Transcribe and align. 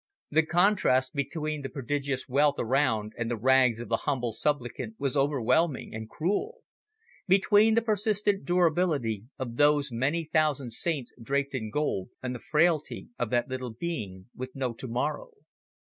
The 0.31 0.41
contrast 0.41 1.13
between 1.13 1.61
the 1.61 1.69
prodigious 1.69 2.27
wealth 2.27 2.55
around 2.57 3.13
and 3.19 3.29
the 3.29 3.37
rags 3.37 3.79
of 3.79 3.87
the 3.87 3.97
humble 3.97 4.31
supplicant 4.31 4.95
was 4.97 5.15
overwhelming 5.15 5.93
and 5.93 6.09
cruel; 6.09 6.63
between 7.27 7.75
the 7.75 7.83
persistent 7.83 8.43
durability 8.43 9.25
of 9.37 9.57
those 9.57 9.91
many 9.91 10.23
thousand 10.25 10.71
Saints 10.71 11.13
draped 11.21 11.53
in 11.53 11.69
gold, 11.69 12.09
and 12.23 12.33
the 12.33 12.39
frailty 12.39 13.09
of 13.19 13.29
that 13.29 13.47
little 13.47 13.69
being 13.73 14.25
with 14.35 14.55
no 14.55 14.73
tomorrow. 14.73 15.33